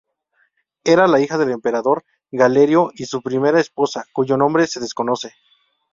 Era 0.83 1.05
la 1.05 1.19
hija 1.19 1.37
del 1.37 1.51
emperador 1.51 2.03
Galerio 2.31 2.89
y 2.95 3.05
su 3.05 3.21
primera 3.21 3.59
esposa, 3.59 4.03
cuyo 4.13 4.35
nombre 4.35 4.65
se 4.65 4.79
desconoce. 4.79 5.33